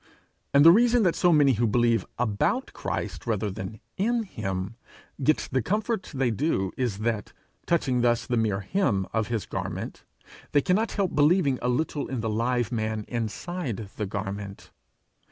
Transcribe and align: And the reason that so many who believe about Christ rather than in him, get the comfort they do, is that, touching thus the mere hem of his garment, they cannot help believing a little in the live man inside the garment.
And 0.51 0.65
the 0.65 0.71
reason 0.71 1.03
that 1.03 1.13
so 1.15 1.31
many 1.31 1.53
who 1.53 1.67
believe 1.67 2.07
about 2.17 2.73
Christ 2.73 3.27
rather 3.27 3.51
than 3.51 3.79
in 3.97 4.23
him, 4.23 4.75
get 5.23 5.47
the 5.51 5.61
comfort 5.61 6.09
they 6.11 6.31
do, 6.31 6.71
is 6.75 6.97
that, 7.05 7.33
touching 7.67 8.01
thus 8.01 8.25
the 8.25 8.35
mere 8.35 8.61
hem 8.61 9.05
of 9.13 9.27
his 9.27 9.45
garment, 9.45 10.03
they 10.53 10.61
cannot 10.61 10.93
help 10.93 11.13
believing 11.13 11.59
a 11.61 11.69
little 11.69 12.07
in 12.07 12.21
the 12.21 12.31
live 12.31 12.71
man 12.71 13.05
inside 13.07 13.89
the 13.97 14.07
garment. 14.07 14.71